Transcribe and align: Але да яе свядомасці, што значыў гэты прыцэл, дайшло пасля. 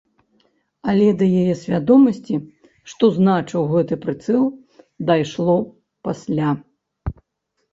Але 0.91 1.07
да 1.19 1.25
яе 1.41 1.55
свядомасці, 1.63 2.35
што 2.93 3.09
значыў 3.17 3.61
гэты 3.75 3.95
прыцэл, 4.07 4.43
дайшло 5.11 5.55
пасля. 6.09 6.49